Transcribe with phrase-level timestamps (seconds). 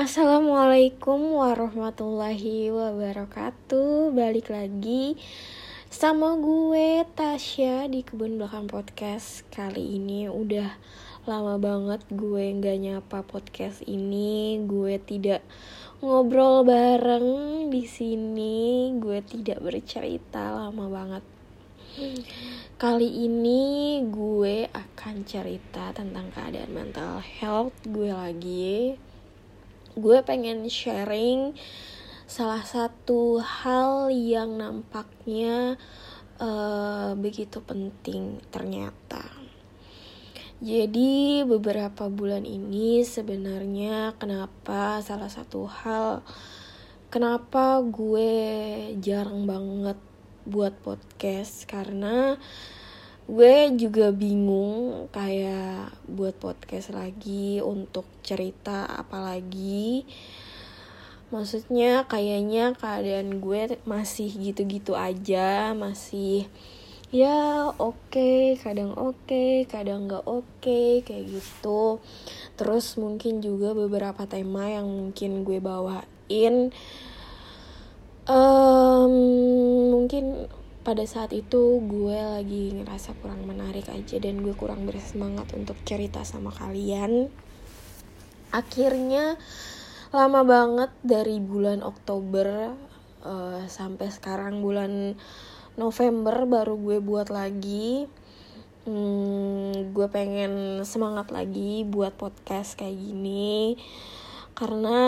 [0.00, 4.16] Assalamualaikum warahmatullahi wabarakatuh.
[4.16, 5.20] Balik lagi
[5.92, 9.44] sama gue Tasya di Kebun Belakang Podcast.
[9.52, 10.72] Kali ini udah
[11.28, 14.64] lama banget gue gak nyapa podcast ini.
[14.64, 15.44] Gue tidak
[16.00, 18.96] ngobrol bareng di sini.
[18.96, 21.24] Gue tidak bercerita lama banget.
[22.80, 28.96] Kali ini gue akan cerita tentang keadaan mental health gue lagi
[29.98, 31.54] gue pengen sharing
[32.30, 35.74] salah satu hal yang nampaknya
[36.38, 39.26] uh, begitu penting ternyata.
[40.60, 46.20] Jadi beberapa bulan ini sebenarnya kenapa salah satu hal
[47.08, 48.30] kenapa gue
[49.00, 49.96] jarang banget
[50.44, 52.36] buat podcast karena
[53.30, 60.02] gue juga bingung kayak buat podcast lagi untuk cerita apalagi
[61.30, 66.50] maksudnya kayaknya keadaan gue masih gitu-gitu aja masih
[67.10, 71.98] ya oke okay, kadang oke okay, kadang nggak oke okay, kayak gitu.
[72.54, 76.70] Terus mungkin juga beberapa tema yang mungkin gue bawain.
[78.30, 79.14] Um,
[80.90, 86.26] pada saat itu gue lagi ngerasa kurang menarik aja dan gue kurang bersemangat untuk cerita
[86.26, 87.30] sama kalian.
[88.50, 89.38] Akhirnya
[90.10, 92.74] lama banget dari bulan Oktober
[93.22, 95.14] uh, sampai sekarang bulan
[95.78, 98.10] November baru gue buat lagi.
[98.82, 103.78] Hmm, gue pengen semangat lagi buat podcast kayak gini
[104.52, 104.98] karena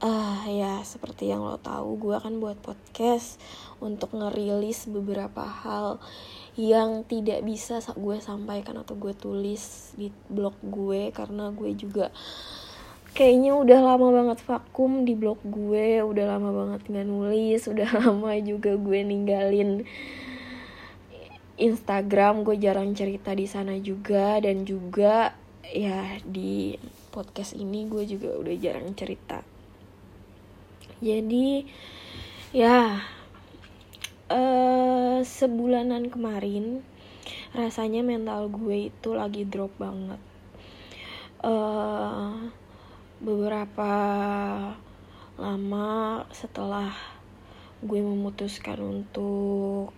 [0.00, 3.36] uh, ya seperti yang lo tahu gue akan buat podcast
[3.82, 6.00] untuk ngerilis beberapa hal
[6.56, 11.12] yang tidak bisa gue sampaikan atau gue tulis di blog gue.
[11.12, 12.08] Karena gue juga
[13.12, 18.32] kayaknya udah lama banget vakum di blog gue udah lama banget nggak nulis udah lama
[18.40, 19.84] juga gue ninggalin
[21.60, 22.48] Instagram.
[22.48, 25.36] Gue jarang cerita di sana juga dan juga
[25.68, 26.78] ya di
[27.16, 29.40] podcast ini gue juga udah jarang cerita.
[31.00, 31.64] Jadi
[32.52, 33.00] ya
[34.28, 36.84] uh, sebulanan kemarin
[37.56, 40.20] rasanya mental gue itu lagi drop banget.
[41.40, 42.52] Uh,
[43.24, 43.92] beberapa
[45.40, 46.92] lama setelah
[47.80, 49.92] gue memutuskan untuk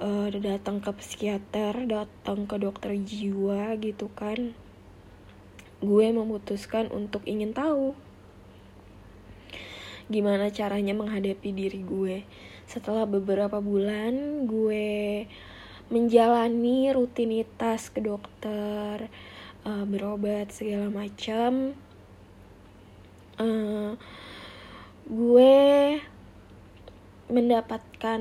[0.00, 4.56] uh, datang ke psikiater datang ke dokter jiwa gitu kan
[5.78, 7.94] gue memutuskan untuk ingin tahu
[10.08, 12.24] gimana caranya menghadapi diri gue.
[12.64, 15.28] Setelah beberapa bulan gue
[15.92, 19.08] menjalani rutinitas ke dokter,
[19.68, 21.76] uh, berobat segala macam,
[23.40, 23.92] uh,
[25.08, 25.56] gue
[27.28, 28.20] mendapatkan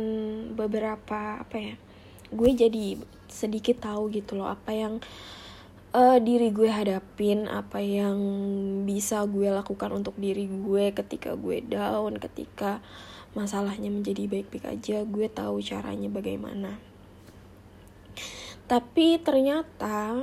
[0.56, 1.76] beberapa apa ya,
[2.32, 2.86] gue jadi
[3.32, 5.00] sedikit tahu gitu loh apa yang
[5.96, 8.20] diri gue hadapin apa yang
[8.84, 12.84] bisa gue lakukan untuk diri gue ketika gue down ketika
[13.34, 16.78] masalahnya menjadi baik-baik aja gue tahu caranya bagaimana.
[18.68, 20.14] Tapi ternyata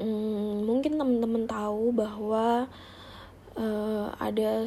[0.00, 2.66] hmm, mungkin temen-temen tahu bahwa
[3.58, 4.64] uh, ada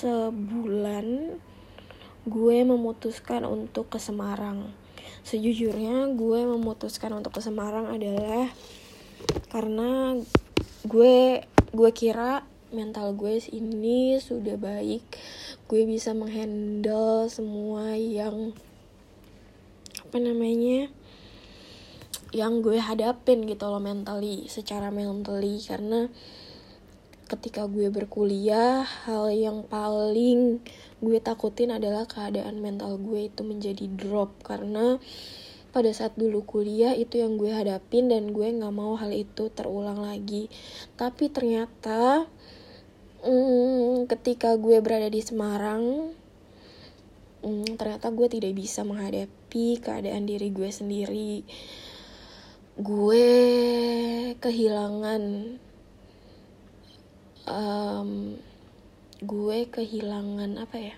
[0.00, 1.38] sebulan
[2.26, 4.72] gue memutuskan untuk ke Semarang
[5.24, 8.50] sejujurnya gue memutuskan untuk ke Semarang adalah
[9.52, 10.16] karena
[10.86, 15.02] gue gue kira mental gue ini sudah baik.
[15.66, 18.54] Gue bisa menghandle semua yang
[20.06, 20.90] apa namanya
[22.30, 25.58] yang gue hadapin gitu loh mentally secara mentally.
[25.62, 26.06] Karena
[27.30, 30.58] ketika gue berkuliah hal yang paling
[30.98, 34.42] gue takutin adalah keadaan mental gue itu menjadi drop.
[34.42, 34.98] Karena
[35.70, 40.02] pada saat dulu kuliah itu yang gue hadapin dan gue nggak mau hal itu terulang
[40.02, 40.50] lagi.
[40.98, 42.26] Tapi ternyata
[43.22, 46.10] hmm, ketika gue berada di Semarang
[47.46, 51.46] hmm, ternyata gue tidak bisa menghadapi keadaan diri gue sendiri.
[52.74, 53.26] Gue
[54.42, 55.22] kehilangan
[57.50, 58.38] um,
[59.20, 60.96] gue kehilangan apa ya?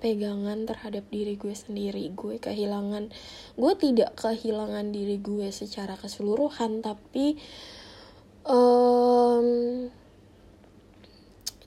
[0.00, 2.08] Pegangan terhadap diri gue sendiri.
[2.12, 3.10] Gue kehilangan
[3.56, 7.36] gue tidak kehilangan diri gue secara keseluruhan tapi
[8.48, 9.88] um,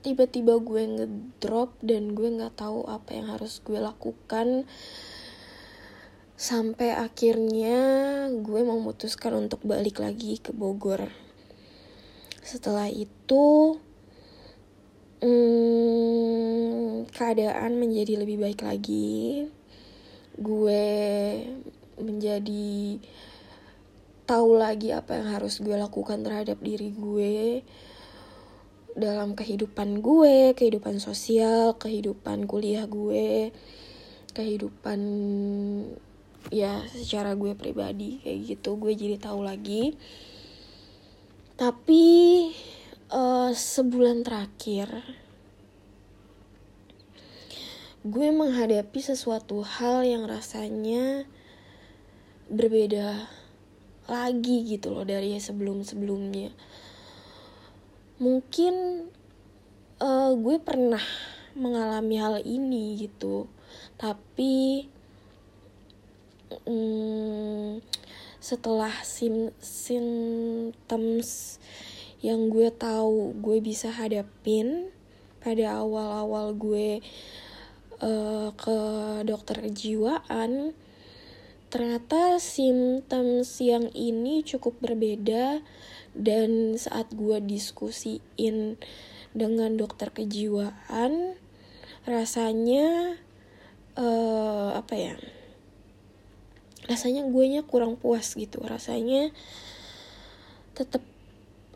[0.04, 4.68] tiba-tiba gue ngedrop dan gue nggak tahu apa yang harus gue lakukan.
[6.33, 7.80] Sampai akhirnya
[8.33, 11.07] gue memutuskan untuk balik lagi ke Bogor.
[12.44, 13.80] Setelah itu
[15.23, 19.47] hmm, keadaan menjadi lebih baik lagi.
[20.35, 20.85] Gue
[21.95, 22.99] menjadi
[24.27, 27.63] tahu lagi apa yang harus gue lakukan terhadap diri gue
[28.93, 33.49] dalam kehidupan gue, kehidupan sosial, kehidupan kuliah gue,
[34.37, 34.99] kehidupan
[36.53, 38.77] ya secara gue pribadi kayak gitu.
[38.77, 39.97] Gue jadi tahu lagi.
[41.53, 42.05] Tapi
[43.13, 44.89] uh, sebulan terakhir
[48.04, 51.24] gue menghadapi sesuatu hal yang rasanya
[52.51, 53.31] berbeda
[54.12, 56.51] lagi gitu loh dari sebelum-sebelumnya.
[58.19, 59.07] Mungkin
[60.04, 61.00] uh, gue pernah
[61.56, 63.48] mengalami hal ini gitu,
[63.95, 64.83] tapi
[66.68, 67.80] um,
[68.44, 71.30] setelah sim symptoms
[72.23, 74.87] yang gue tahu gue bisa hadapin
[75.43, 77.03] pada awal-awal gue
[77.99, 78.79] uh, ke
[79.27, 80.71] dokter kejiwaan
[81.67, 85.59] ternyata simptoms yang ini cukup berbeda
[86.15, 88.79] dan saat gue diskusiin
[89.35, 91.35] dengan dokter kejiwaan
[92.07, 93.19] rasanya
[93.99, 95.15] uh, apa ya
[96.87, 99.31] rasanya gue nya kurang puas gitu rasanya
[100.77, 101.01] tetap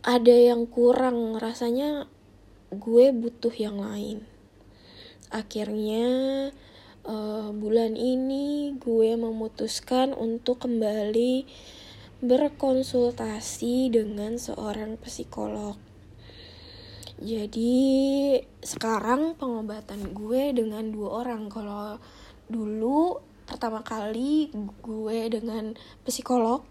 [0.07, 2.07] ada yang kurang rasanya
[2.71, 4.23] gue butuh yang lain
[5.27, 6.07] akhirnya
[7.03, 11.43] uh, bulan ini gue memutuskan untuk kembali
[12.17, 15.77] berkonsultasi dengan seorang psikolog.
[17.17, 21.49] Jadi sekarang pengobatan gue dengan dua orang.
[21.49, 21.97] Kalau
[22.45, 25.73] dulu pertama kali gue dengan
[26.05, 26.61] psikolog,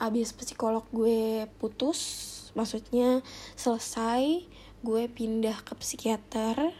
[0.00, 3.24] abis psikolog gue putus, maksudnya
[3.56, 4.44] selesai,
[4.84, 6.72] gue pindah ke psikiater.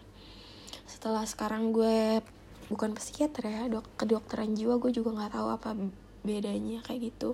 [0.89, 2.23] Setelah sekarang gue
[2.69, 5.69] bukan psikiater ya dok kedokteran jiwa gue juga nggak tahu apa
[6.21, 7.33] bedanya kayak gitu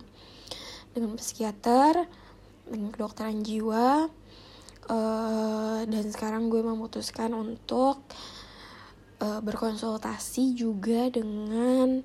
[0.94, 2.06] dengan psikiater
[2.70, 4.06] dengan kedokteran jiwa
[4.86, 8.06] uh, dan sekarang gue memutuskan untuk
[9.18, 11.98] uh, berkonsultasi juga dengan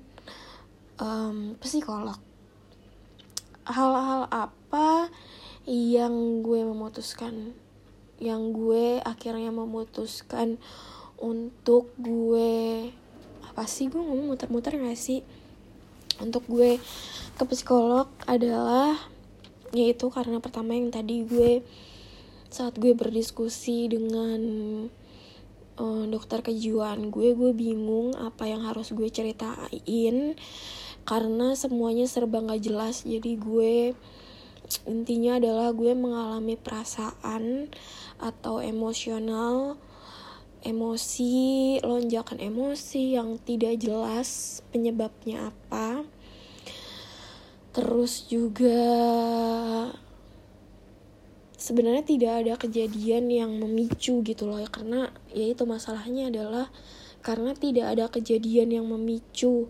[0.98, 2.18] um, psikolog
[3.62, 5.06] hal-hal apa
[5.70, 7.54] yang gue memutuskan
[8.18, 10.58] yang gue akhirnya memutuskan
[11.16, 12.90] untuk gue
[13.46, 15.22] apa sih gue ngomong muter-muter gak sih?
[16.20, 16.76] Untuk gue
[17.38, 18.98] ke psikolog adalah
[19.70, 21.62] yaitu karena pertama yang tadi gue
[22.50, 24.40] saat gue berdiskusi dengan
[25.78, 30.34] uh, dokter kejiwaan gue gue bingung apa yang harus gue ceritain
[31.08, 33.06] karena semuanya serba nggak jelas.
[33.08, 33.96] Jadi gue
[34.86, 37.70] intinya adalah gue mengalami perasaan
[38.20, 39.80] atau emosional
[40.60, 46.04] emosi, lonjakan emosi yang tidak jelas penyebabnya apa.
[47.70, 48.82] Terus juga
[51.60, 56.72] sebenarnya tidak ada kejadian yang memicu gitu loh ya karena ya itu masalahnya adalah
[57.20, 59.68] karena tidak ada kejadian yang memicu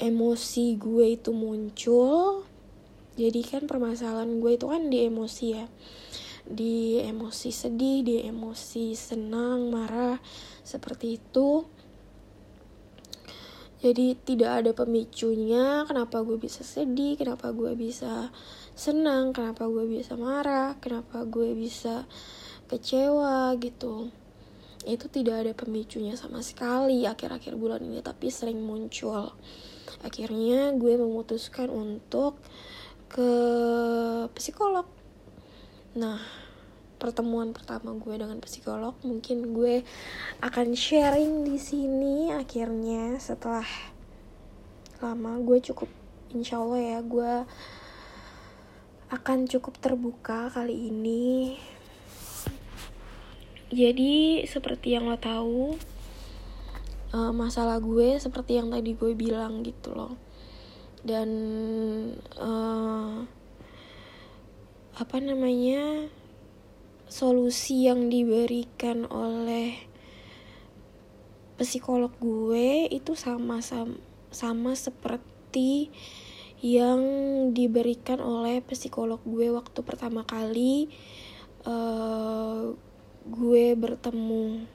[0.00, 2.48] emosi gue itu muncul
[3.16, 5.66] jadi kan permasalahan gue itu kan di emosi ya
[6.42, 10.18] di emosi sedih, di emosi senang, marah,
[10.66, 11.64] seperti itu.
[13.82, 18.30] Jadi tidak ada pemicunya kenapa gue bisa sedih, kenapa gue bisa
[18.78, 22.06] senang, kenapa gue bisa marah, kenapa gue bisa
[22.70, 24.14] kecewa gitu.
[24.86, 29.34] Itu tidak ada pemicunya sama sekali akhir-akhir bulan ini tapi sering muncul.
[30.06, 32.38] Akhirnya gue memutuskan untuk
[33.12, 33.30] ke
[34.32, 34.88] psikolog.
[35.92, 36.16] Nah,
[36.96, 39.84] pertemuan pertama gue dengan psikolog mungkin gue
[40.40, 43.68] akan sharing di sini akhirnya setelah
[45.04, 45.36] lama.
[45.44, 45.92] Gue cukup
[46.32, 47.32] insya Allah ya gue
[49.12, 51.60] akan cukup terbuka kali ini.
[53.68, 55.76] Jadi seperti yang lo tahu
[57.12, 60.31] uh, masalah gue seperti yang tadi gue bilang gitu loh
[61.02, 61.28] dan
[62.38, 63.26] uh,
[64.92, 66.06] apa namanya
[67.10, 69.76] solusi yang diberikan oleh
[71.58, 73.98] psikolog gue itu sama sama,
[74.30, 75.90] sama seperti
[76.62, 77.02] yang
[77.50, 80.86] diberikan oleh psikolog gue waktu pertama kali
[81.66, 82.70] uh,
[83.26, 84.66] gue bertemu.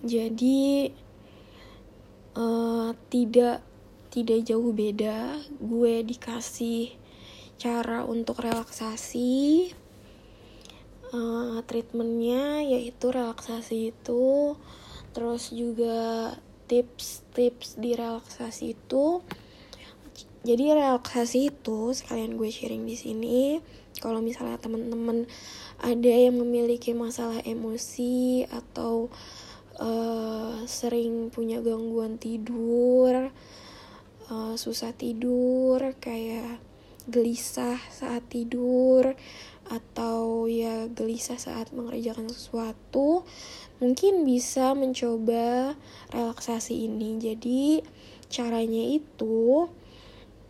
[0.00, 0.92] Jadi
[2.32, 3.67] uh, tidak
[4.08, 5.40] tidak jauh beda.
[5.60, 6.96] Gue dikasih
[7.58, 9.72] cara untuk relaksasi
[11.10, 14.54] uh, treatmentnya yaitu relaksasi itu
[15.10, 16.36] terus juga
[16.68, 19.24] tips-tips di relaksasi itu.
[20.46, 23.58] Jadi relaksasi itu sekalian gue sharing di sini
[23.98, 25.26] kalau misalnya teman-teman
[25.82, 29.10] ada yang memiliki masalah emosi atau
[29.82, 33.34] uh, sering punya gangguan tidur
[34.28, 36.60] uh, susah tidur kayak
[37.08, 39.16] gelisah saat tidur
[39.68, 43.24] atau ya gelisah saat mengerjakan sesuatu
[43.80, 45.76] mungkin bisa mencoba
[46.12, 47.16] relaksasi ini.
[47.20, 47.84] Jadi
[48.28, 49.68] caranya itu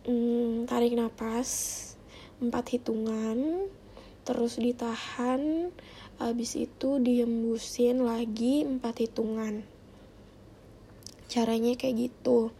[0.07, 1.77] hmm, tarik nafas
[2.39, 3.67] empat hitungan
[4.23, 5.71] terus ditahan
[6.19, 9.63] habis itu diembusin lagi empat hitungan.
[11.31, 12.51] Caranya kayak gitu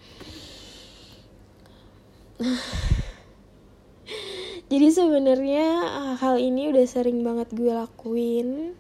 [4.72, 8.80] jadi sebenarnya ah, hal ini udah sering banget gue lakuin.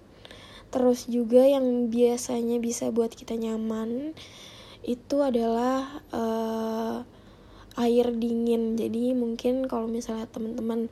[0.69, 4.13] Terus juga yang biasanya bisa buat kita nyaman
[4.85, 7.03] itu adalah uh,
[7.75, 8.77] air dingin.
[8.77, 10.87] Jadi mungkin kalau misalnya teman-teman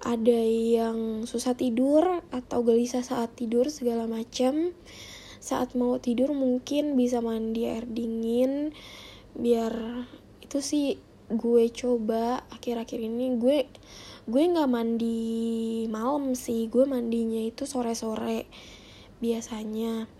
[0.00, 4.72] ada yang susah tidur atau gelisah saat tidur segala macam
[5.40, 8.76] saat mau tidur mungkin bisa mandi air dingin
[9.32, 10.04] biar
[10.44, 11.00] itu sih
[11.30, 13.70] gue coba akhir-akhir ini gue
[14.26, 16.66] gue nggak mandi malam sih.
[16.66, 18.50] Gue mandinya itu sore-sore
[19.22, 20.10] biasanya.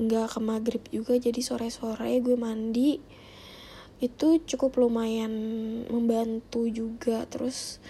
[0.00, 3.02] Nggak ke maghrib juga jadi sore-sore gue mandi.
[4.00, 5.32] Itu cukup lumayan
[5.90, 7.26] membantu juga.
[7.26, 7.82] Terus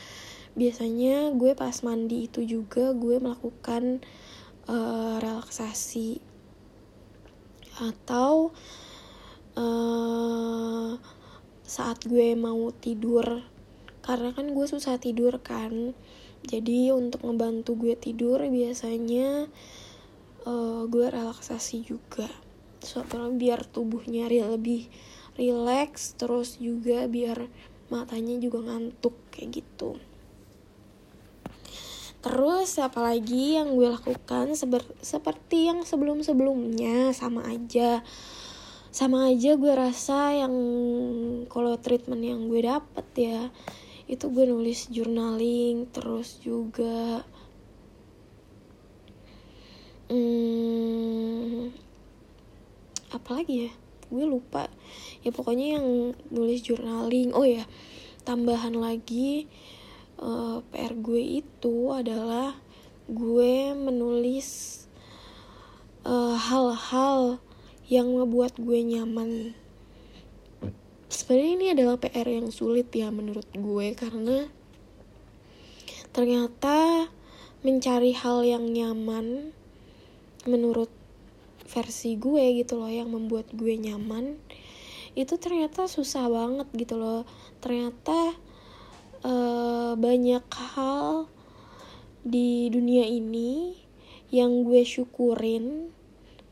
[0.58, 4.02] biasanya gue pas mandi itu juga gue melakukan
[4.66, 6.18] uh, relaksasi.
[7.80, 8.52] Atau
[9.56, 10.98] uh,
[11.70, 13.46] saat gue mau tidur.
[14.02, 15.94] Karena kan gue susah tidur kan.
[16.42, 19.46] Jadi untuk ngebantu gue tidur biasanya
[20.50, 22.26] uh, gue relaksasi juga.
[22.82, 24.90] Soalnya biar tubuhnya lebih
[25.38, 27.46] rileks terus juga biar
[27.86, 29.94] matanya juga ngantuk kayak gitu.
[32.20, 34.52] Terus apalagi yang gue lakukan
[35.00, 38.04] seperti yang sebelum-sebelumnya sama aja
[38.90, 40.54] sama aja gue rasa yang
[41.46, 43.40] kalau treatment yang gue dapet ya
[44.10, 47.22] itu gue nulis journaling terus juga
[50.10, 51.70] hmm,
[53.14, 53.72] apa lagi ya?
[54.10, 54.66] Gue lupa.
[55.22, 57.30] Ya pokoknya yang nulis journaling.
[57.30, 57.62] Oh ya
[58.26, 59.46] tambahan lagi
[60.18, 62.58] uh, eh, PR gue itu adalah
[63.10, 64.82] gue menulis
[66.06, 67.49] eh, hal-hal uh,
[67.90, 69.50] yang ngebuat gue nyaman.
[71.10, 74.46] Sebenarnya ini adalah PR yang sulit ya menurut gue karena
[76.14, 77.10] ternyata
[77.66, 79.50] mencari hal yang nyaman
[80.46, 80.88] menurut
[81.66, 84.38] versi gue gitu loh yang membuat gue nyaman
[85.18, 87.26] itu ternyata susah banget gitu loh.
[87.58, 88.38] Ternyata
[89.26, 91.26] uh, banyak hal
[92.22, 93.74] di dunia ini
[94.30, 95.90] yang gue syukurin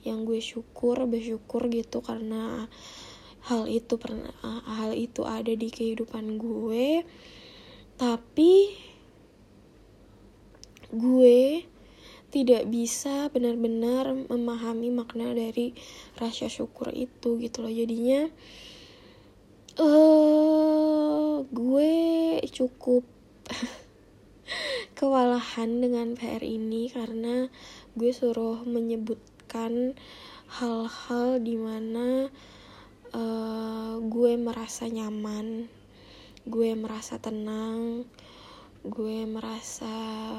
[0.07, 2.71] yang gue syukur bersyukur gitu karena
[3.49, 4.35] hal itu pernah
[4.69, 7.03] hal itu ada di kehidupan gue.
[7.99, 8.53] Tapi
[10.89, 11.65] gue
[12.29, 15.73] tidak bisa benar-benar memahami makna dari
[16.21, 17.73] rasa syukur itu gitu loh.
[17.73, 18.29] Jadinya
[19.81, 21.93] uh, gue
[22.53, 23.09] cukup
[24.99, 27.49] kewalahan dengan PR ini karena
[27.97, 28.61] gue suruh
[29.49, 29.97] menyebutkan
[30.61, 32.29] hal-hal di mana
[33.17, 35.65] uh, gue merasa nyaman
[36.45, 38.05] gue merasa tenang
[38.85, 39.89] gue merasa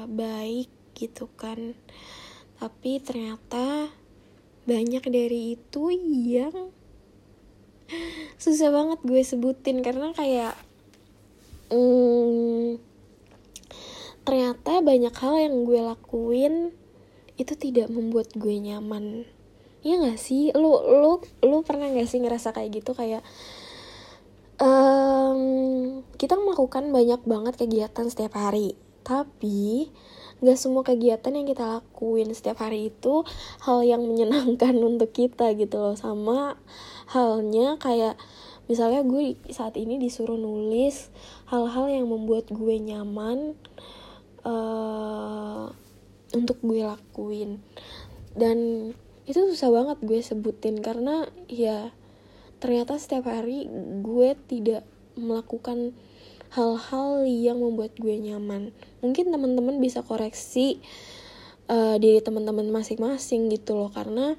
[0.06, 1.74] baik gitu kan.
[2.62, 3.90] Tapi ternyata
[4.70, 5.90] banyak dari itu
[6.30, 6.70] yang
[8.38, 10.54] susah banget gue sebutin karena kayak
[11.74, 12.78] hmm,
[14.22, 16.70] ternyata banyak hal yang gue lakuin
[17.40, 19.24] itu tidak membuat gue nyaman
[19.80, 20.52] Iya gak sih?
[20.52, 22.92] Lu, lu, lu pernah gak sih ngerasa kayak gitu?
[22.92, 23.24] Kayak
[24.60, 25.40] um,
[26.20, 29.88] kita melakukan banyak banget kegiatan setiap hari Tapi
[30.44, 33.24] gak semua kegiatan yang kita lakuin setiap hari itu
[33.64, 36.60] hal yang menyenangkan untuk kita gitu loh Sama
[37.08, 38.20] halnya kayak
[38.68, 41.10] misalnya gue saat ini disuruh nulis
[41.50, 43.58] hal-hal yang membuat gue nyaman
[44.46, 45.74] uh,
[46.34, 47.62] untuk gue lakuin.
[48.34, 48.90] Dan
[49.26, 51.94] itu susah banget gue sebutin karena ya
[52.58, 53.70] ternyata setiap hari
[54.02, 54.82] gue tidak
[55.14, 55.94] melakukan
[56.50, 58.74] hal-hal yang membuat gue nyaman.
[59.00, 60.82] Mungkin teman-teman bisa koreksi
[61.70, 64.34] uh, diri teman-teman masing-masing gitu loh karena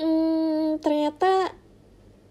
[0.00, 1.52] hmm, ternyata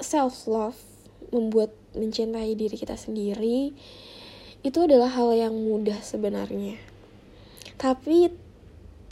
[0.02, 0.82] self love
[1.30, 3.72] membuat mencintai diri kita sendiri
[4.62, 6.78] itu adalah hal yang mudah sebenarnya.
[7.78, 8.30] Tapi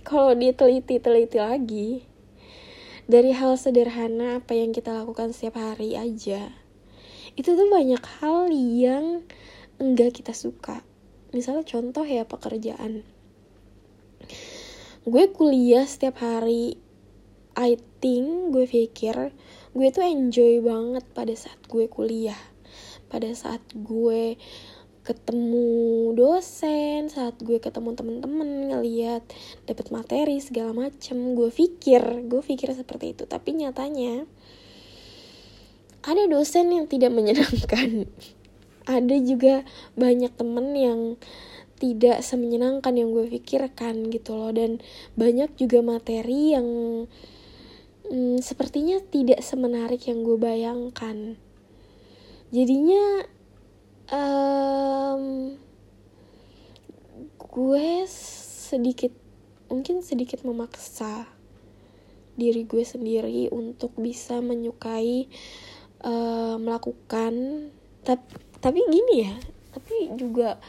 [0.10, 1.90] kalau diteliti-teliti lagi.
[3.06, 6.50] Dari hal sederhana apa yang kita lakukan setiap hari aja.
[7.38, 9.22] Itu tuh banyak hal yang
[9.78, 10.82] enggak kita suka.
[11.30, 13.06] Misalnya contoh ya pekerjaan.
[15.06, 16.82] Gue kuliah setiap hari.
[17.54, 19.34] I think gue pikir
[19.70, 22.38] gue tuh enjoy banget pada saat gue kuliah.
[23.10, 24.38] Pada saat gue
[25.10, 29.26] ketemu dosen saat gue ketemu temen-temen ngeliat
[29.66, 31.34] dapat materi segala macem.
[31.34, 33.26] Gue pikir gue pikir seperti itu.
[33.26, 34.30] Tapi nyatanya
[36.06, 38.06] ada dosen yang tidak menyenangkan.
[38.90, 39.62] Ada juga
[39.94, 41.00] banyak temen yang
[41.78, 44.50] tidak semenyenangkan yang gue pikirkan gitu loh.
[44.50, 44.82] Dan
[45.14, 46.68] banyak juga materi yang
[48.10, 51.38] hmm, sepertinya tidak semenarik yang gue bayangkan.
[52.50, 53.30] Jadinya
[54.14, 55.56] um,
[57.38, 59.14] gue sedikit
[59.70, 61.30] mungkin sedikit memaksa
[62.40, 65.28] diri gue sendiri untuk bisa menyukai
[66.06, 67.68] uh, melakukan
[68.06, 68.26] tapi
[68.60, 69.36] tapi gini ya
[69.72, 70.60] tapi juga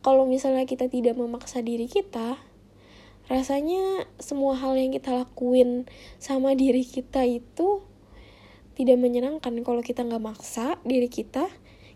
[0.00, 2.38] kalau misalnya kita tidak memaksa diri kita
[3.26, 5.90] rasanya semua hal yang kita lakuin
[6.22, 7.82] sama diri kita itu
[8.78, 9.50] tidak menyenangkan.
[9.66, 11.50] Kalau kita nggak maksa diri kita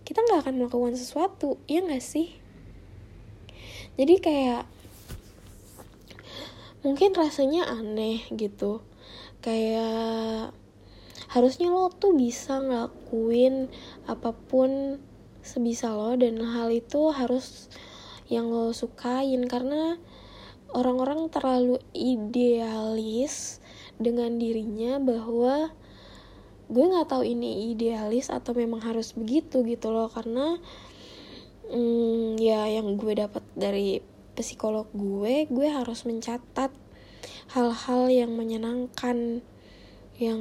[0.05, 2.35] kita nggak akan melakukan sesuatu ya nggak sih?
[4.01, 4.65] Jadi kayak
[6.81, 8.81] mungkin rasanya aneh gitu.
[9.45, 10.57] Kayak
[11.31, 13.69] harusnya lo tuh bisa ngelakuin
[14.09, 14.99] apa pun
[15.41, 17.69] sebisa lo dan hal itu harus
[18.33, 19.45] yang lo sukain.
[19.45, 20.01] Karena
[20.73, 23.61] orang-orang terlalu idealis
[24.01, 25.75] dengan dirinya bahwa
[26.71, 30.57] gue nggak tahu ini idealis atau memang harus begitu gitu loh karena
[31.69, 33.99] hmm, ya yang gue dapat dari
[34.39, 36.71] psikolog gue gue harus mencatat
[37.53, 39.43] hal-hal yang menyenangkan
[40.17, 40.41] yang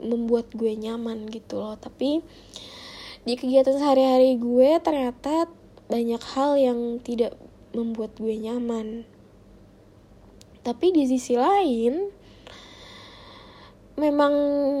[0.00, 2.20] membuat gue nyaman gitu loh tapi
[3.22, 5.46] di kegiatan sehari-hari gue ternyata
[5.90, 7.34] banyak hal yang tidak
[7.74, 9.02] membuat gue nyaman.
[10.62, 12.14] Tapi di sisi lain,
[14.00, 14.34] memang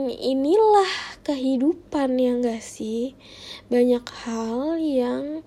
[0.08, 3.12] inilah kehidupan yang gak sih?
[3.68, 5.44] Banyak hal yang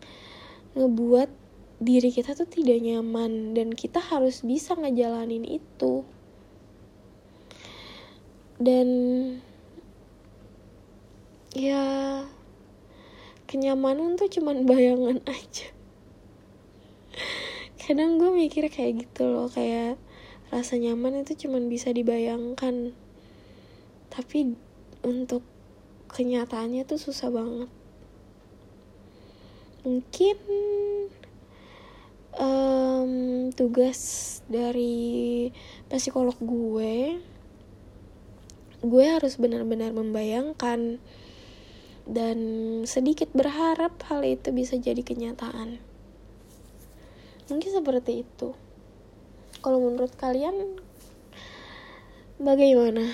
[0.78, 1.34] ngebuat
[1.82, 6.06] diri kita tuh tidak nyaman dan kita harus bisa ngejalanin itu.
[8.62, 8.88] Dan
[11.58, 12.26] ya
[13.46, 15.70] kenyamanan tuh cuman bayangan aja
[17.78, 20.02] kadang gue mikir kayak gitu loh kayak
[20.50, 22.98] rasa nyaman itu cuman bisa dibayangkan
[24.14, 24.54] tapi
[25.02, 25.42] untuk
[26.14, 27.70] kenyataannya tuh susah banget
[29.82, 30.38] mungkin
[32.38, 34.00] um, tugas
[34.46, 35.50] dari
[35.90, 37.18] psikolog gue
[38.84, 41.02] gue harus benar-benar membayangkan
[42.04, 42.38] dan
[42.84, 45.80] sedikit berharap hal itu bisa jadi kenyataan.
[47.48, 48.52] Mungkin seperti itu.
[49.64, 50.84] Kalau menurut kalian
[52.44, 53.08] bagaimana?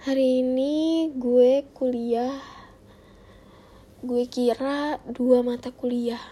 [0.00, 2.40] Hari ini gue kuliah
[4.00, 6.24] gue kira dua mata kuliah.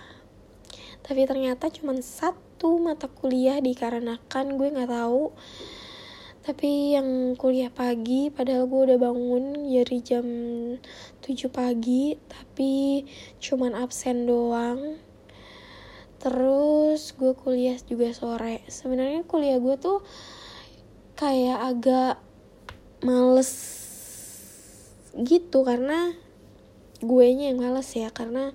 [1.04, 5.36] Tapi ternyata cuma satu mata kuliah dikarenakan gue nggak tahu.
[6.48, 10.24] Tapi yang kuliah pagi padahal gue udah bangun dari jam
[11.20, 13.04] 7 pagi tapi
[13.36, 14.96] cuman absen doang.
[16.16, 18.64] Terus gue kuliah juga sore.
[18.64, 20.00] Sebenarnya kuliah gue tuh
[21.20, 22.24] kayak agak
[23.02, 23.50] males
[25.18, 26.14] gitu karena
[26.98, 28.50] gue nya yang males ya karena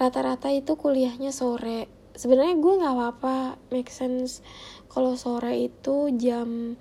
[0.00, 1.90] rata-rata itu kuliahnya sore.
[2.16, 3.36] Sebenarnya gue nggak apa-apa
[3.74, 4.40] make sense.
[4.88, 6.78] Kalau sore itu jam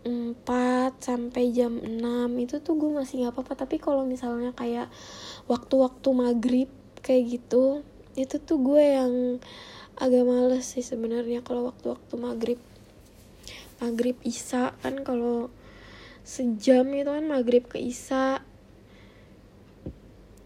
[0.00, 0.44] 4
[0.96, 2.00] sampai jam 6
[2.40, 3.66] itu tuh gue masih nggak apa-apa.
[3.66, 4.88] Tapi kalau misalnya kayak
[5.50, 7.82] waktu-waktu maghrib kayak gitu
[8.14, 9.12] itu tuh gue yang
[10.00, 12.60] agak males sih sebenarnya kalau waktu-waktu maghrib
[13.80, 15.48] maghrib isa kan kalau
[16.20, 18.44] sejam itu kan maghrib ke isa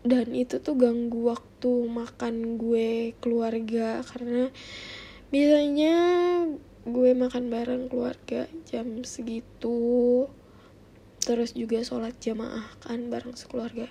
[0.05, 4.05] dan itu tuh ganggu waktu makan gue keluarga.
[4.05, 4.53] Karena
[5.33, 5.97] biasanya
[6.85, 10.29] gue makan bareng keluarga jam segitu.
[11.25, 13.89] Terus juga sholat jamaah kan bareng sekeluarga.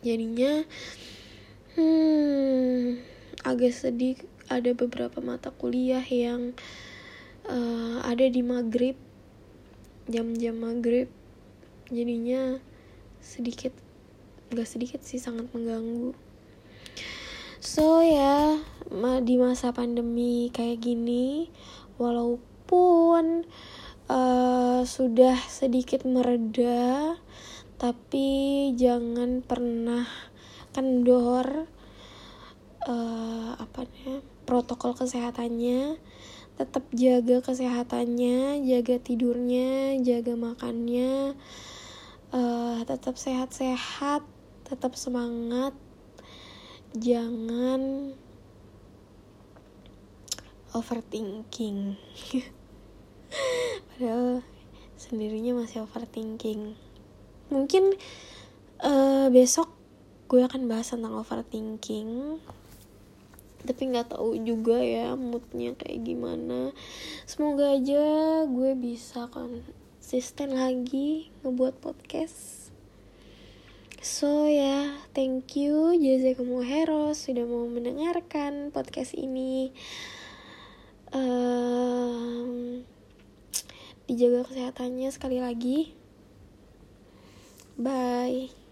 [0.00, 0.64] Jadinya
[1.76, 3.04] hmm
[3.44, 4.16] agak sedih.
[4.48, 6.56] Ada beberapa mata kuliah yang
[7.48, 8.94] uh, ada di maghrib
[10.08, 11.08] jam-jam maghrib.
[11.88, 12.60] Jadinya
[13.20, 13.72] sedikit
[14.52, 16.16] gak sedikit sih sangat mengganggu.
[17.58, 18.60] So ya
[19.20, 21.52] di masa pandemi kayak gini
[22.00, 23.44] walaupun
[24.08, 27.18] uh, sudah sedikit mereda
[27.78, 30.08] tapi jangan pernah
[30.72, 31.68] kendor
[32.88, 33.86] uh, apa
[34.48, 36.00] protokol kesehatannya
[36.58, 41.38] tetap jaga kesehatannya jaga tidurnya jaga makannya
[42.34, 44.26] uh, tetap sehat-sehat
[44.68, 45.72] tetap semangat.
[46.92, 48.12] Jangan
[50.76, 51.96] overthinking.
[53.88, 54.44] Padahal
[55.00, 56.76] sendirinya masih overthinking.
[57.48, 57.96] Mungkin
[58.84, 59.72] uh, besok
[60.28, 62.36] gue akan bahas tentang overthinking
[63.64, 66.70] tapi nggak tahu juga ya moodnya kayak gimana.
[67.26, 68.04] Semoga aja
[68.46, 72.70] gue bisa konsisten lagi ngebuat podcast.
[73.98, 79.74] So ya yeah, thank you jazakumullah heros sudah mau mendengarkan podcast ini.
[81.10, 82.86] Um,
[84.06, 85.98] dijaga kesehatannya sekali lagi.
[87.78, 88.67] Bye